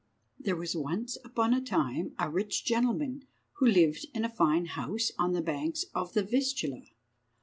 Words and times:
I. 0.39 0.43
THERE 0.45 0.55
was 0.55 0.75
once 0.75 1.19
upon 1.23 1.53
a 1.53 1.61
time 1.61 2.15
a 2.17 2.27
rich 2.27 2.65
gentleman 2.65 3.27
who 3.59 3.67
lived 3.67 4.07
in 4.15 4.25
a 4.25 4.29
fine 4.33 4.65
house 4.65 5.11
on 5.19 5.33
the 5.33 5.43
banks 5.43 5.85
of 5.93 6.13
the 6.13 6.23
Vistula. 6.23 6.81